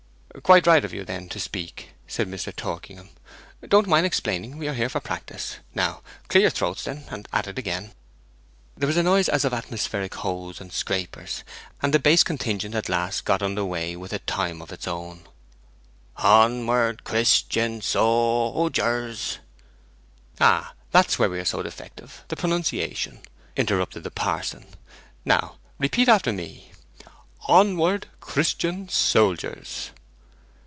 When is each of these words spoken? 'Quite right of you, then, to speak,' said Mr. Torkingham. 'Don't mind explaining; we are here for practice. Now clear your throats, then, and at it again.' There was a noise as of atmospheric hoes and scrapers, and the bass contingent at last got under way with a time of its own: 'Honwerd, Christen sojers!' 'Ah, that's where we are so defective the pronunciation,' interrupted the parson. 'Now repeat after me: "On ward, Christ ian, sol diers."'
'Quite 0.43 0.65
right 0.65 0.83
of 0.85 0.93
you, 0.93 1.03
then, 1.03 1.27
to 1.27 1.41
speak,' 1.41 1.89
said 2.07 2.25
Mr. 2.25 2.55
Torkingham. 2.55 3.09
'Don't 3.67 3.85
mind 3.87 4.05
explaining; 4.05 4.57
we 4.57 4.67
are 4.69 4.73
here 4.73 4.87
for 4.87 5.01
practice. 5.01 5.57
Now 5.75 6.01
clear 6.29 6.43
your 6.43 6.49
throats, 6.49 6.85
then, 6.85 7.03
and 7.09 7.27
at 7.33 7.47
it 7.47 7.59
again.' 7.59 7.91
There 8.77 8.87
was 8.87 8.95
a 8.95 9.03
noise 9.03 9.27
as 9.27 9.43
of 9.43 9.53
atmospheric 9.53 10.15
hoes 10.15 10.61
and 10.61 10.71
scrapers, 10.71 11.43
and 11.81 11.93
the 11.93 11.99
bass 11.99 12.23
contingent 12.23 12.75
at 12.75 12.87
last 12.87 13.25
got 13.25 13.43
under 13.43 13.65
way 13.65 13.97
with 13.97 14.13
a 14.13 14.19
time 14.19 14.61
of 14.61 14.71
its 14.71 14.87
own: 14.87 15.27
'Honwerd, 16.17 17.03
Christen 17.03 17.81
sojers!' 17.81 19.39
'Ah, 20.39 20.73
that's 20.91 21.19
where 21.19 21.29
we 21.29 21.39
are 21.41 21.45
so 21.45 21.61
defective 21.61 22.23
the 22.29 22.37
pronunciation,' 22.37 23.21
interrupted 23.57 24.05
the 24.05 24.09
parson. 24.11 24.65
'Now 25.25 25.57
repeat 25.77 26.07
after 26.07 26.31
me: 26.31 26.71
"On 27.49 27.75
ward, 27.75 28.07
Christ 28.21 28.63
ian, 28.63 28.87
sol 28.87 29.35
diers."' 29.35 29.89